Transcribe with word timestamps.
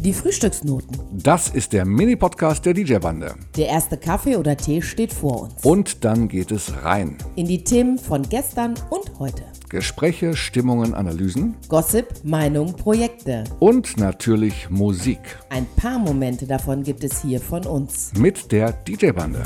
Die 0.00 0.12
Frühstücksnoten. 0.12 0.96
Das 1.12 1.48
ist 1.48 1.72
der 1.72 1.84
Mini-Podcast 1.84 2.64
der 2.64 2.72
DJ-Bande. 2.72 3.34
Der 3.56 3.66
erste 3.66 3.96
Kaffee 3.96 4.36
oder 4.36 4.56
Tee 4.56 4.80
steht 4.80 5.12
vor 5.12 5.42
uns. 5.42 5.64
Und 5.64 6.04
dann 6.04 6.28
geht 6.28 6.52
es 6.52 6.84
rein. 6.84 7.18
In 7.34 7.46
die 7.46 7.64
Themen 7.64 7.98
von 7.98 8.22
gestern 8.22 8.74
und 8.90 9.18
heute. 9.18 9.42
Gespräche, 9.68 10.36
Stimmungen, 10.36 10.94
Analysen. 10.94 11.56
Gossip, 11.68 12.06
Meinung, 12.22 12.76
Projekte. 12.76 13.42
Und 13.58 13.96
natürlich 13.96 14.70
Musik. 14.70 15.18
Ein 15.50 15.66
paar 15.74 15.98
Momente 15.98 16.46
davon 16.46 16.84
gibt 16.84 17.02
es 17.02 17.20
hier 17.22 17.40
von 17.40 17.66
uns. 17.66 18.12
Mit 18.16 18.52
der 18.52 18.70
DJ-Bande. 18.72 19.42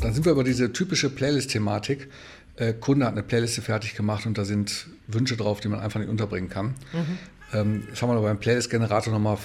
Dann 0.00 0.14
sind 0.14 0.24
wir 0.24 0.32
über 0.32 0.44
diese 0.44 0.72
typische 0.72 1.10
Playlist-Thematik. 1.10 2.08
Äh, 2.56 2.74
Kunde 2.74 3.06
hat 3.06 3.14
eine 3.14 3.24
Playliste 3.24 3.62
fertig 3.62 3.96
gemacht 3.96 4.26
und 4.26 4.38
da 4.38 4.44
sind 4.44 4.86
Wünsche 5.08 5.36
drauf, 5.36 5.58
die 5.58 5.68
man 5.68 5.80
einfach 5.80 5.98
nicht 5.98 6.08
unterbringen 6.08 6.48
kann. 6.48 6.74
Mhm. 6.92 7.18
Ähm, 7.54 7.86
das 7.90 8.02
haben 8.02 8.10
wir 8.10 8.20
beim 8.20 8.38
Playlist-Generator 8.38 9.12
nochmal 9.12 9.38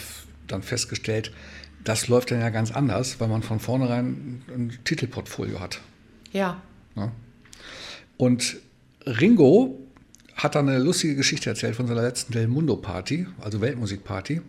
dann 0.47 0.61
festgestellt. 0.63 1.31
Das 1.83 2.07
läuft 2.07 2.31
dann 2.31 2.41
ja 2.41 2.49
ganz 2.49 2.71
anders, 2.71 3.19
weil 3.19 3.27
man 3.27 3.43
von 3.43 3.59
vornherein 3.59 4.41
ein 4.49 4.77
Titelportfolio 4.83 5.59
hat. 5.59 5.79
Ja. 6.33 6.61
ja. 6.95 7.11
Und 8.17 8.57
Ringo 9.05 9.79
hat 10.35 10.55
dann 10.55 10.69
eine 10.69 10.79
lustige 10.79 11.15
Geschichte 11.15 11.49
erzählt 11.49 11.75
von 11.75 11.87
seiner 11.87 12.01
letzten 12.01 12.33
Del 12.33 12.47
Mundo 12.47 12.75
Party, 12.75 13.27
also 13.41 13.61
Weltmusikparty. 13.61 14.41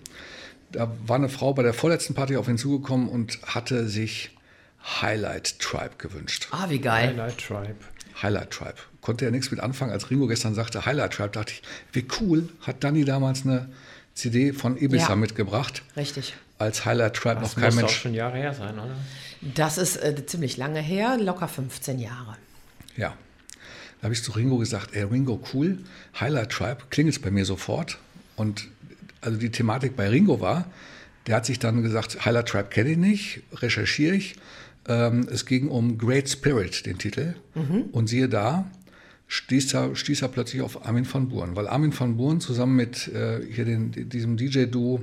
Da 0.72 0.92
war 1.06 1.16
eine 1.16 1.28
Frau 1.28 1.52
bei 1.52 1.62
der 1.62 1.72
vorletzten 1.72 2.14
Party 2.14 2.36
auf 2.36 2.48
ihn 2.48 2.58
zugekommen 2.58 3.08
und 3.08 3.40
hatte 3.42 3.88
sich 3.88 4.36
Highlight 4.82 5.58
Tribe 5.58 5.96
gewünscht. 5.98 6.48
Ah, 6.52 6.66
wie 6.68 6.78
geil. 6.78 7.10
Highlight 7.10 7.38
Tribe. 7.38 7.76
Highlight 8.22 8.50
Tribe. 8.50 8.74
Konnte 9.00 9.24
er 9.24 9.30
nichts 9.30 9.50
mit 9.50 9.60
anfangen. 9.60 9.92
Als 9.92 10.10
Ringo 10.10 10.26
gestern 10.26 10.54
sagte 10.54 10.84
Highlight 10.86 11.14
Tribe, 11.14 11.30
dachte 11.30 11.52
ich, 11.52 11.62
wie 11.92 12.06
cool, 12.20 12.48
hat 12.62 12.84
Danny 12.84 13.04
damals 13.04 13.44
eine 13.44 13.68
CD 14.14 14.52
von 14.52 14.76
Ibiza 14.76 15.10
ja. 15.10 15.16
mitgebracht. 15.16 15.82
Richtig. 15.96 16.34
Als 16.58 16.84
Highlight 16.84 17.14
Tribe 17.14 17.40
das 17.40 17.56
noch 17.56 17.62
kein 17.62 17.74
Mensch. 17.74 17.80
Das 17.80 17.82
muss 17.82 17.92
schon 17.92 18.14
Jahre 18.14 18.36
her 18.36 18.54
sein, 18.54 18.78
oder? 18.78 18.94
Das 19.40 19.78
ist 19.78 19.96
äh, 19.96 20.26
ziemlich 20.26 20.56
lange 20.56 20.80
her, 20.80 21.16
locker 21.18 21.48
15 21.48 21.98
Jahre. 21.98 22.36
Ja. 22.96 23.14
Da 24.00 24.04
habe 24.04 24.14
ich 24.14 24.22
zu 24.22 24.32
Ringo 24.32 24.58
gesagt, 24.58 24.94
ey 24.94 25.02
Ringo, 25.02 25.42
cool, 25.52 25.78
Highlight 26.18 26.50
Tribe, 26.50 26.78
klingelt 26.90 27.16
es 27.16 27.22
bei 27.22 27.30
mir 27.30 27.44
sofort. 27.44 27.98
Und 28.36 28.68
also 29.20 29.38
die 29.38 29.50
Thematik 29.50 29.96
bei 29.96 30.08
Ringo 30.08 30.40
war, 30.40 30.66
der 31.26 31.36
hat 31.36 31.46
sich 31.46 31.58
dann 31.58 31.82
gesagt, 31.82 32.24
Highlight 32.24 32.48
Tribe 32.48 32.68
kenne 32.68 32.90
ich 32.90 32.98
nicht, 32.98 33.42
recherchiere 33.54 34.16
ich. 34.16 34.36
Ähm, 34.88 35.28
es 35.30 35.46
ging 35.46 35.68
um 35.68 35.98
Great 35.98 36.28
Spirit, 36.28 36.86
den 36.86 36.98
Titel. 36.98 37.34
Mhm. 37.54 37.84
Und 37.92 38.08
siehe 38.08 38.28
da, 38.28 38.70
stieß 39.28 39.74
er, 39.74 39.94
stieß 39.94 40.22
er 40.22 40.28
plötzlich 40.28 40.62
auf 40.62 40.86
Armin 40.86 41.06
van 41.10 41.28
Buuren, 41.28 41.56
weil 41.56 41.68
Armin 41.68 41.98
van 41.98 42.16
Buuren 42.16 42.40
zusammen 42.40 42.76
mit 42.76 43.08
äh, 43.08 43.40
hier 43.50 43.64
den, 43.64 43.92
diesem 44.08 44.36
DJ-Duo, 44.36 45.00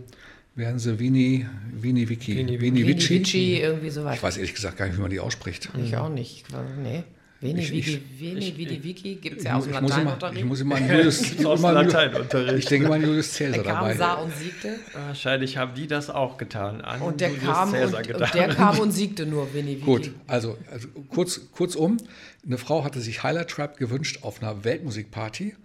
werden 0.55 0.79
sie 0.79 0.99
Vini, 0.99 1.45
Vini 1.71 2.09
Vici, 2.09 2.35
Vini, 2.35 2.59
Vini 2.59 2.87
Vici, 2.87 3.19
Vici, 3.19 3.59
irgendwie 3.61 3.91
sowas. 3.91 4.15
Ich 4.15 4.23
weiß 4.23 4.37
ehrlich 4.37 4.55
gesagt 4.55 4.77
gar 4.77 4.87
nicht, 4.87 4.97
wie 4.97 5.01
man 5.01 5.11
die 5.11 5.19
ausspricht. 5.19 5.69
Ich 5.83 5.95
auch 5.95 6.09
nicht, 6.09 6.45
nee. 6.81 7.03
Veni, 7.39 7.61
ich, 7.61 7.71
Vidi, 7.71 8.01
Veni, 8.19 8.57
Vidi, 8.57 8.83
Vici 8.83 9.15
gibt 9.15 9.37
es 9.37 9.43
ja 9.43 9.55
aus 9.55 9.65
dem 9.65 9.73
Lateinunterricht. 9.73 10.39
Ich 10.39 10.45
muss 10.45 10.61
immer 10.61 10.75
an 10.75 10.89
Julius, 10.89 11.31
immer 11.39 11.71
Lateinunterricht. 11.71 12.57
Ich 12.57 12.65
denke 12.65 12.87
immer 12.87 12.95
an 12.95 13.03
Julius 13.03 13.37
Caesar 13.37 13.63
der 13.63 13.73
dabei. 13.73 13.89
kam, 13.89 13.97
sah 13.97 14.13
und 14.15 14.35
siegte. 14.35 14.79
Wahrscheinlich 14.93 15.57
haben 15.57 15.75
die 15.75 15.85
das 15.85 16.09
auch 16.09 16.37
getan. 16.37 16.81
An 16.81 17.01
und 17.01 17.21
der, 17.21 17.31
kam 17.35 17.73
und, 17.73 17.93
und, 17.93 18.33
der 18.33 18.47
kam 18.49 18.79
und 18.79 18.91
siegte 18.91 19.27
nur, 19.27 19.53
Veni, 19.53 19.75
Vici. 19.75 19.85
Gut, 19.85 20.11
also, 20.25 20.57
also 20.71 20.87
kurz, 21.09 21.41
kurzum, 21.51 21.97
eine 22.43 22.57
Frau 22.57 22.83
hatte 22.83 23.01
sich 23.01 23.21
Highlight 23.21 23.49
Trap 23.49 23.77
gewünscht 23.77 24.19
auf 24.23 24.41
einer 24.41 24.63
Weltmusikparty. 24.63 25.55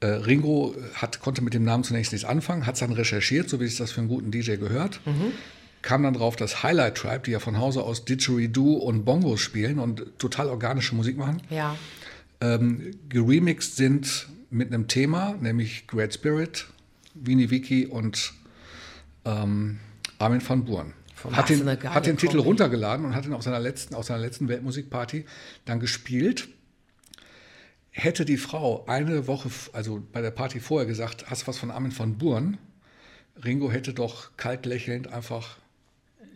Äh, 0.00 0.06
Ringo 0.06 0.74
hat, 0.94 1.20
konnte 1.20 1.42
mit 1.42 1.54
dem 1.54 1.62
Namen 1.62 1.84
zunächst 1.84 2.12
nichts 2.12 2.26
anfangen, 2.26 2.66
hat 2.66 2.74
es 2.74 2.80
dann 2.80 2.92
recherchiert, 2.92 3.48
so 3.48 3.60
wie 3.60 3.66
es 3.66 3.76
das 3.76 3.92
für 3.92 4.00
einen 4.00 4.08
guten 4.08 4.32
DJ 4.32 4.56
gehört. 4.56 5.00
Mhm 5.06 5.32
kam 5.84 6.02
dann 6.02 6.14
drauf, 6.14 6.34
dass 6.34 6.62
Highlight 6.62 6.96
Tribe, 6.96 7.20
die 7.26 7.32
ja 7.32 7.38
von 7.38 7.58
Hause 7.58 7.82
aus 7.82 8.04
Didgeridoo 8.04 8.74
und 8.74 9.04
Bongos 9.04 9.40
spielen 9.40 9.78
und 9.78 10.18
total 10.18 10.48
organische 10.48 10.94
Musik 10.94 11.18
machen, 11.18 11.42
ja. 11.50 11.76
ähm, 12.40 12.92
geremixed 13.10 13.76
sind 13.76 14.28
mit 14.50 14.72
einem 14.72 14.88
Thema, 14.88 15.34
nämlich 15.40 15.86
Great 15.86 16.14
Spirit, 16.14 16.66
Vini 17.14 17.50
Vici 17.50 17.86
und 17.86 18.32
ähm, 19.26 19.78
Armin 20.18 20.40
van 20.46 20.64
Buuren. 20.64 20.94
Hat 21.32 21.48
den, 21.48 21.66
hat 21.66 22.06
den 22.06 22.16
Titel 22.16 22.38
runtergeladen 22.38 23.04
und 23.06 23.14
hat 23.14 23.24
ihn 23.24 23.32
auf 23.32 23.42
seiner 23.42 23.60
letzten, 23.60 23.94
auf 23.94 24.04
seiner 24.06 24.20
letzten 24.20 24.48
Weltmusikparty 24.48 25.24
dann 25.64 25.80
gespielt. 25.80 26.48
Hätte 27.90 28.24
die 28.24 28.36
Frau 28.36 28.84
eine 28.86 29.26
Woche, 29.26 29.50
also 29.72 30.02
bei 30.12 30.20
der 30.20 30.30
Party 30.30 30.60
vorher 30.60 30.86
gesagt, 30.86 31.30
hast 31.30 31.42
du 31.42 31.46
was 31.46 31.58
von 31.58 31.70
Armin 31.70 31.96
van 31.96 32.18
Buuren? 32.18 32.58
Ringo 33.42 33.70
hätte 33.70 33.94
doch 33.94 34.36
kalt 34.36 34.66
lächelnd 34.66 35.12
einfach 35.12 35.58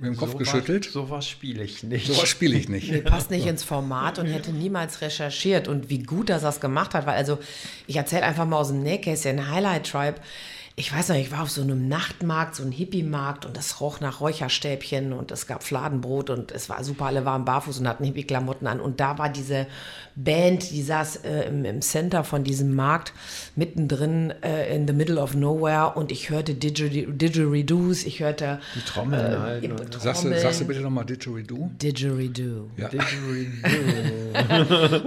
mit 0.00 0.10
dem 0.10 0.16
Kopf 0.16 0.32
so 0.32 0.38
geschüttelt. 0.38 0.86
Was, 0.86 0.92
so 0.92 1.10
was 1.10 1.28
spiele 1.28 1.62
ich 1.64 1.82
nicht. 1.82 2.06
So 2.06 2.20
was 2.20 2.28
spiele 2.28 2.56
ich 2.56 2.68
nicht. 2.68 2.90
Nee, 2.90 3.00
passt 3.00 3.30
nicht 3.30 3.46
ins 3.46 3.64
Format 3.64 4.18
und 4.18 4.26
hätte 4.26 4.52
niemals 4.52 5.00
recherchiert. 5.00 5.68
Und 5.68 5.90
wie 5.90 6.02
gut, 6.02 6.28
dass 6.28 6.44
er 6.44 6.50
es 6.50 6.60
gemacht 6.60 6.94
hat, 6.94 7.06
weil 7.06 7.16
also 7.16 7.38
ich 7.86 7.96
erzähle 7.96 8.22
einfach 8.22 8.46
mal 8.46 8.58
aus 8.58 8.68
dem 8.68 8.82
Nähkästchen 8.82 9.50
Highlight 9.50 9.90
Tribe 9.90 10.20
ich 10.78 10.94
weiß 10.94 11.08
noch, 11.08 11.16
ich 11.16 11.32
war 11.32 11.42
auf 11.42 11.50
so 11.50 11.60
einem 11.62 11.88
Nachtmarkt, 11.88 12.54
so 12.54 12.62
einem 12.62 12.70
Hippie-Markt 12.70 13.44
und 13.44 13.58
es 13.58 13.80
roch 13.80 13.98
nach 13.98 14.20
Räucherstäbchen 14.20 15.12
und 15.12 15.32
es 15.32 15.48
gab 15.48 15.64
Fladenbrot 15.64 16.30
und 16.30 16.52
es 16.52 16.68
war 16.68 16.84
super, 16.84 17.06
alle 17.06 17.24
waren 17.24 17.44
barfuß 17.44 17.80
und 17.80 17.88
hatten 17.88 18.04
Hippie-Klamotten 18.04 18.68
an 18.68 18.78
und 18.80 19.00
da 19.00 19.18
war 19.18 19.28
diese 19.28 19.66
Band, 20.14 20.70
die 20.70 20.82
saß 20.82 21.16
äh, 21.24 21.48
im, 21.48 21.64
im, 21.64 21.82
Center 21.82 22.22
von 22.22 22.44
diesem 22.44 22.76
Markt, 22.76 23.12
mittendrin 23.56 24.32
äh, 24.42 24.72
in 24.74 24.86
the 24.86 24.92
middle 24.92 25.20
of 25.20 25.34
nowhere 25.34 25.94
und 25.96 26.12
ich 26.12 26.30
hörte 26.30 26.54
Didgeridoos, 26.54 28.04
ich 28.04 28.20
hörte... 28.20 28.60
Die 28.76 28.80
Trommeln 28.82 29.32
äh, 29.32 29.38
halt. 29.38 29.64
Trommeln. 29.64 29.92
Sagst, 29.98 30.24
du, 30.24 30.40
sagst 30.40 30.60
du 30.60 30.64
bitte 30.64 30.80
nochmal 30.80 31.06
Didgeridoo? 31.06 31.70
Didgeridoo. 31.82 32.70
Ja. 32.76 32.88
Didgeridoo. 32.88 33.48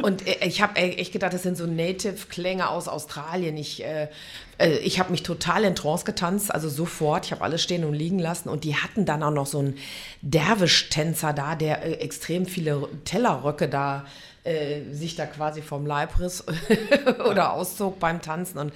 und 0.05 0.27
äh, 0.27 0.45
ich 0.45 0.61
habe 0.61 0.75
echt 0.75 1.13
gedacht, 1.13 1.31
das 1.33 1.43
sind 1.43 1.55
so 1.55 1.65
Native-Klänge 1.65 2.69
aus 2.69 2.89
Australien. 2.89 3.55
Ich 3.55 3.85
äh, 3.85 4.09
ich 4.67 4.99
habe 4.99 5.11
mich 5.11 5.23
total 5.23 5.63
in 5.63 5.75
Trance 5.75 6.05
getanzt, 6.05 6.53
also 6.53 6.69
sofort. 6.69 7.25
Ich 7.25 7.31
habe 7.31 7.43
alles 7.43 7.63
stehen 7.63 7.83
und 7.83 7.93
liegen 7.93 8.19
lassen. 8.19 8.49
Und 8.49 8.63
die 8.63 8.75
hatten 8.75 9.05
dann 9.05 9.23
auch 9.23 9.31
noch 9.31 9.47
so 9.47 9.59
einen 9.59 9.77
Derwisch-Tänzer 10.21 11.33
da, 11.33 11.55
der 11.55 11.83
äh, 11.83 11.93
extrem 11.93 12.45
viele 12.45 12.87
Tellerröcke 13.05 13.67
da 13.67 14.05
äh, 14.43 14.81
sich 14.91 15.15
da 15.15 15.25
quasi 15.25 15.61
vom 15.61 15.85
Leib 15.85 16.19
riss 16.19 16.43
oder 17.29 17.53
auszog 17.53 17.99
beim 17.99 18.21
Tanzen. 18.21 18.57
Und 18.57 18.73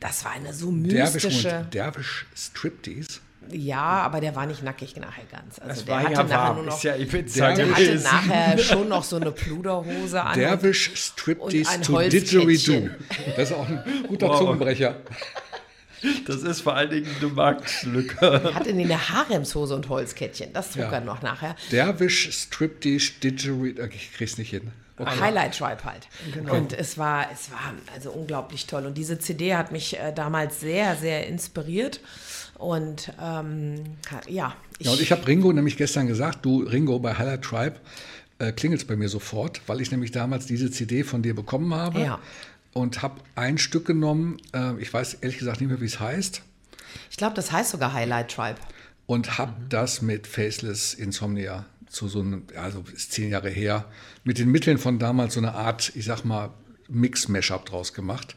das 0.00 0.24
war 0.24 0.32
eine 0.32 0.52
so 0.52 0.70
mystische. 0.70 1.66
Derwisch-Striptease? 1.72 3.20
Ja, 3.50 3.80
aber 3.82 4.20
der 4.20 4.34
war 4.34 4.46
nicht 4.46 4.62
nackig 4.62 4.96
nachher 4.96 5.24
ganz. 5.30 5.58
Also 5.58 5.68
das 5.68 5.84
der 5.84 5.94
war 5.94 6.02
hatte 6.02 6.12
ja 6.12 6.22
nachher 6.22 6.38
warm. 6.38 6.56
nur 6.56 6.64
noch. 6.66 6.82
Ja 6.82 6.96
der 6.96 7.74
hatte 7.76 8.00
nachher 8.02 8.58
schon 8.58 8.88
noch 8.88 9.04
so 9.04 9.16
eine 9.16 9.32
Pluderhose 9.32 10.22
an. 10.22 10.38
Derwisch 10.38 10.90
Striptease 10.94 11.80
to 11.80 12.00
Didgeridoo. 12.00 12.90
Das 13.36 13.50
ist 13.50 13.56
auch 13.56 13.68
ein 13.68 13.82
guter 14.08 14.28
wow. 14.28 14.38
Zungenbrecher. 14.38 14.96
Das 16.26 16.42
ist 16.42 16.62
vor 16.62 16.74
allen 16.74 16.90
Dingen 16.90 17.08
eine 17.20 17.30
Marktlücke. 17.30 18.16
Er 18.20 18.54
hatte 18.54 18.70
eine 18.70 19.08
Haremshose 19.08 19.74
und 19.74 19.88
Holzkettchen. 19.88 20.52
Das 20.52 20.70
trug 20.70 20.82
ja. 20.82 20.92
er 20.92 21.00
noch 21.00 21.22
nachher. 21.22 21.54
Derwisch 21.70 22.30
Striptease 22.32 23.12
Didgeridoo. 23.22 23.84
Ich 23.92 24.12
krieg's 24.12 24.38
nicht 24.38 24.50
hin. 24.50 24.72
Okay. 25.02 25.20
Highlight 25.20 25.56
Tribe 25.56 25.84
halt. 25.84 26.08
Genau. 26.32 26.54
Und 26.54 26.72
es 26.72 26.98
war, 26.98 27.26
es 27.32 27.50
war 27.50 27.60
also 27.94 28.10
unglaublich 28.10 28.66
toll. 28.66 28.86
Und 28.86 28.96
diese 28.96 29.18
CD 29.18 29.54
hat 29.54 29.72
mich 29.72 29.98
äh, 29.98 30.12
damals 30.12 30.60
sehr, 30.60 30.96
sehr 30.96 31.26
inspiriert. 31.26 32.00
Und 32.58 33.12
ähm, 33.20 33.96
ja. 34.28 34.54
Ich 34.78 34.86
ja, 34.86 34.92
und 34.92 35.00
ich 35.00 35.10
habe 35.12 35.26
Ringo 35.26 35.52
nämlich 35.52 35.76
gestern 35.76 36.06
gesagt, 36.06 36.44
du 36.44 36.62
Ringo 36.62 36.98
bei 36.98 37.14
Highlight 37.14 37.42
Tribe 37.42 37.76
äh, 38.38 38.52
klingelt 38.52 38.86
bei 38.86 38.96
mir 38.96 39.08
sofort, 39.08 39.60
weil 39.66 39.80
ich 39.80 39.90
nämlich 39.90 40.10
damals 40.10 40.46
diese 40.46 40.70
CD 40.70 41.04
von 41.04 41.22
dir 41.22 41.34
bekommen 41.34 41.74
habe. 41.74 42.00
Ja. 42.00 42.18
Und 42.72 43.02
habe 43.02 43.20
ein 43.34 43.58
Stück 43.58 43.86
genommen, 43.86 44.38
äh, 44.54 44.80
ich 44.80 44.92
weiß 44.92 45.14
ehrlich 45.14 45.38
gesagt 45.38 45.60
nicht 45.60 45.70
mehr, 45.70 45.80
wie 45.80 45.86
es 45.86 46.00
heißt. 46.00 46.42
Ich 47.10 47.16
glaube, 47.16 47.34
das 47.34 47.52
heißt 47.52 47.70
sogar 47.70 47.92
Highlight 47.92 48.30
Tribe. 48.30 48.58
Und 49.06 49.38
habe 49.38 49.52
mhm. 49.52 49.68
das 49.68 50.02
mit 50.02 50.26
Faceless 50.26 50.94
Insomnia 50.94 51.66
zu 51.92 52.08
so 52.08 52.20
einem, 52.20 52.44
also 52.56 52.84
ist 52.94 53.12
zehn 53.12 53.30
Jahre 53.30 53.50
her, 53.50 53.84
mit 54.24 54.38
den 54.38 54.50
Mitteln 54.50 54.78
von 54.78 54.98
damals 54.98 55.34
so 55.34 55.40
eine 55.40 55.54
Art, 55.54 55.92
ich 55.94 56.04
sag 56.04 56.24
mal, 56.24 56.50
Mix-Mashup 56.88 57.66
draus 57.66 57.92
gemacht. 57.92 58.36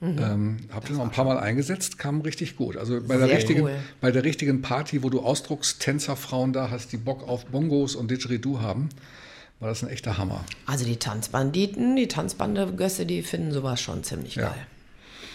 Mhm. 0.00 0.18
Ähm, 0.18 0.56
hab 0.72 0.86
den 0.86 0.96
noch 0.96 1.04
ein 1.04 1.10
paar 1.10 1.24
Mal 1.24 1.38
eingesetzt, 1.38 1.98
kam 1.98 2.20
richtig 2.20 2.56
gut. 2.56 2.76
Also 2.76 3.00
bei 3.00 3.16
der, 3.16 3.28
richtigen, 3.28 3.62
cool. 3.62 3.76
bei 4.00 4.10
der 4.10 4.24
richtigen 4.24 4.62
Party, 4.62 5.02
wo 5.02 5.10
du 5.10 5.20
Ausdruckstänzerfrauen 5.20 6.52
da 6.52 6.70
hast, 6.70 6.92
die 6.92 6.96
Bock 6.96 7.26
auf 7.26 7.46
Bongos 7.46 7.94
und 7.94 8.10
Didgeridoo 8.10 8.60
haben, 8.60 8.88
war 9.60 9.68
das 9.68 9.82
ein 9.82 9.88
echter 9.88 10.18
Hammer. 10.18 10.44
Also 10.66 10.84
die 10.84 10.96
Tanzbanditen, 10.96 11.96
die 11.96 12.08
Tanzbande-Gösse, 12.08 13.06
die 13.06 13.22
finden 13.22 13.52
sowas 13.52 13.80
schon 13.80 14.04
ziemlich 14.04 14.34
ja. 14.34 14.48
geil. 14.48 14.66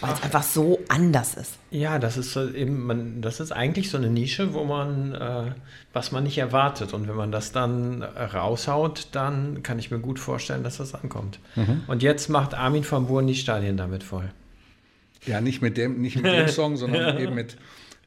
Weil 0.00 0.14
es 0.14 0.22
einfach 0.22 0.42
so 0.42 0.80
anders 0.88 1.34
ist. 1.34 1.54
Ja, 1.70 1.98
das 1.98 2.16
ist 2.16 2.32
so 2.32 2.48
eben, 2.48 2.86
man, 2.86 3.20
das 3.20 3.38
ist 3.40 3.52
eigentlich 3.52 3.90
so 3.90 3.98
eine 3.98 4.08
Nische, 4.08 4.54
wo 4.54 4.64
man, 4.64 5.14
äh, 5.14 5.52
was 5.92 6.10
man 6.10 6.24
nicht 6.24 6.38
erwartet. 6.38 6.94
Und 6.94 7.06
wenn 7.06 7.16
man 7.16 7.32
das 7.32 7.52
dann 7.52 8.02
raushaut, 8.02 9.08
dann 9.12 9.62
kann 9.62 9.78
ich 9.78 9.90
mir 9.90 9.98
gut 9.98 10.18
vorstellen, 10.18 10.62
dass 10.62 10.78
das 10.78 10.94
ankommt. 10.94 11.38
Mhm. 11.54 11.82
Und 11.86 12.02
jetzt 12.02 12.28
macht 12.28 12.54
Armin 12.54 12.84
van 12.88 13.06
Buuren 13.06 13.26
die 13.26 13.34
Stadien 13.34 13.76
damit 13.76 14.02
voll. 14.02 14.30
Ja, 15.26 15.40
nicht 15.40 15.60
mit 15.60 15.76
dem, 15.76 16.00
nicht 16.00 16.16
mit 16.16 16.32
dem 16.32 16.48
Song, 16.48 16.76
sondern 16.76 17.18
eben 17.18 17.34
mit, 17.34 17.58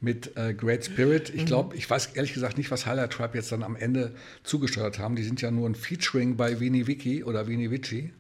mit 0.02 0.36
äh, 0.36 0.54
Great 0.54 0.86
Spirit. 0.86 1.32
Ich 1.34 1.46
glaube, 1.46 1.76
ich 1.76 1.88
weiß 1.88 2.08
ehrlich 2.16 2.34
gesagt 2.34 2.58
nicht, 2.58 2.72
was 2.72 2.88
Highlight 2.88 3.12
Tribe 3.12 3.38
jetzt 3.38 3.52
dann 3.52 3.62
am 3.62 3.76
Ende 3.76 4.16
zugesteuert 4.44 4.98
haben. 4.98 5.16
Die 5.16 5.24
sind 5.24 5.42
ja 5.42 5.52
nur 5.52 5.70
ein 5.70 5.76
Featuring 5.76 6.38
bei 6.38 6.60
Vini 6.60 6.88
Vici 6.88 7.24
oder 7.24 7.48
Vini 7.48 7.70
Vici. 7.70 8.12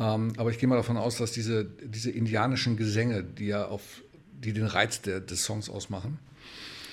Ähm, 0.00 0.32
aber 0.38 0.50
ich 0.50 0.58
gehe 0.58 0.66
mal 0.66 0.76
davon 0.76 0.96
aus, 0.96 1.18
dass 1.18 1.32
diese, 1.32 1.64
diese 1.64 2.10
indianischen 2.10 2.78
Gesänge, 2.78 3.22
die 3.22 3.48
ja 3.48 3.66
auf, 3.66 4.02
die 4.32 4.54
den 4.54 4.64
Reiz 4.64 5.02
der, 5.02 5.20
des 5.20 5.44
Songs 5.44 5.68
ausmachen. 5.68 6.18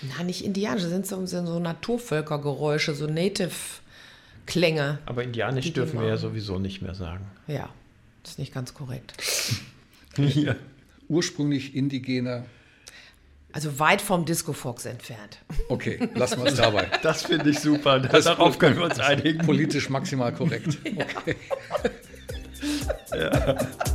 Na, 0.01 0.23
nicht 0.23 0.43
indianisch, 0.43 0.83
das 0.83 0.91
sind 0.91 1.07
so, 1.07 1.25
sind 1.25 1.47
so 1.47 1.57
Naturvölkergeräusche, 1.59 2.93
so 2.93 3.07
Native-Klänge. 3.07 4.99
Aber 5.05 5.23
indianisch 5.23 5.71
dürfen 5.71 6.01
wir 6.01 6.07
ja 6.09 6.17
sowieso 6.17 6.59
nicht 6.59 6.81
mehr 6.81 6.95
sagen. 6.95 7.25
Ja, 7.47 7.69
das 8.23 8.33
ist 8.33 8.39
nicht 8.39 8.53
ganz 8.53 8.73
korrekt. 8.73 9.13
Ja. 10.17 10.55
Ursprünglich 11.09 11.75
indigene. 11.75 12.45
Also 13.53 13.77
weit 13.77 14.01
vom 14.01 14.25
Disco 14.25 14.51
Fox 14.51 14.85
entfernt. 14.85 15.37
Okay, 15.69 16.09
lassen 16.15 16.43
wir 16.43 16.51
es 16.51 16.55
dabei. 16.55 16.89
Das 17.03 17.23
finde 17.23 17.51
ich 17.51 17.59
super. 17.59 17.99
Das 17.99 18.25
Darauf 18.25 18.57
können 18.59 18.77
wir 18.77 18.85
uns 18.85 18.99
einigen. 18.99 19.45
Politisch 19.45 19.89
maximal 19.89 20.33
korrekt. 20.33 20.79
Okay. 20.87 21.35
yeah. 23.13 23.73